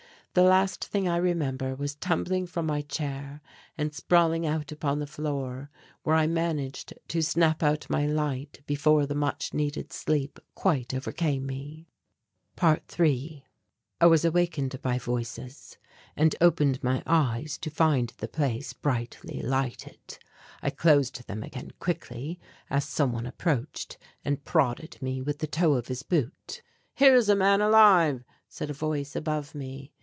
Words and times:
The 0.33 0.43
last 0.43 0.85
thing 0.85 1.09
I 1.09 1.17
remember 1.17 1.75
was 1.75 1.95
tumbling 1.95 2.47
from 2.47 2.65
my 2.65 2.83
chair 2.83 3.41
and 3.77 3.93
sprawling 3.93 4.47
out 4.47 4.71
upon 4.71 4.99
the 4.99 5.05
floor 5.05 5.69
where 6.03 6.15
I 6.15 6.25
managed 6.25 6.93
to 7.09 7.21
snap 7.21 7.61
out 7.61 7.89
my 7.89 8.05
light 8.07 8.61
before 8.65 9.05
the 9.05 9.13
much 9.13 9.53
needed 9.53 9.91
sleep 9.91 10.39
quite 10.55 10.93
overcame 10.93 11.45
me. 11.45 11.89
~3~ 12.55 13.43
I 13.99 14.05
was 14.05 14.23
awakened 14.23 14.81
by 14.81 14.97
voices, 14.97 15.77
and 16.15 16.33
opened 16.39 16.81
my 16.81 17.03
eyes 17.05 17.57
to 17.57 17.69
find 17.69 18.13
the 18.19 18.29
place 18.29 18.71
brightly 18.71 19.41
lighted. 19.41 20.17
I 20.63 20.69
closed 20.69 21.27
them 21.27 21.43
again 21.43 21.71
quickly 21.81 22.39
as 22.69 22.85
some 22.85 23.11
one 23.11 23.25
approached 23.25 23.97
and 24.23 24.41
prodded 24.45 25.01
me 25.01 25.21
with 25.21 25.39
the 25.39 25.47
toe 25.47 25.73
of 25.73 25.89
his 25.89 26.03
boot. 26.03 26.61
"Here 26.95 27.15
is 27.15 27.27
a 27.27 27.35
man 27.35 27.59
alive," 27.59 28.23
said 28.47 28.69
a 28.69 28.73
voice 28.73 29.13
above 29.13 29.53
me. 29.53 29.91